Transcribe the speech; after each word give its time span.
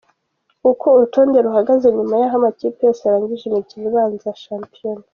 Uko 0.71 0.83
urutonde 0.93 1.37
ruhagaze 1.45 1.87
nyuma 1.97 2.15
yaho 2.21 2.35
amakipe 2.39 2.79
yose 2.87 3.01
arangije 3.03 3.43
imikino 3.47 3.83
ibanza 3.89 4.25
ya 4.29 4.37
shampiyona. 4.45 5.05